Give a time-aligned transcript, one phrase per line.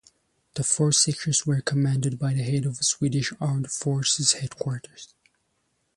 [0.55, 5.13] The four sections were commanded by the head of the Swedish Armed Forces Headquarters.